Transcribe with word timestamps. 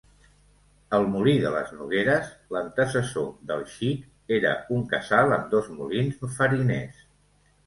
El 0.97 1.03
molí 1.15 1.33
de 1.43 1.51
les 1.55 1.67
Nogueres 1.81 2.31
–l’antecessor 2.55 3.27
del 3.51 3.61
Xic– 3.75 4.35
era 4.39 4.55
un 4.79 4.83
casal 4.95 5.37
amb 5.39 5.47
dos 5.53 5.71
molins 5.77 6.19
fariners. 6.41 7.07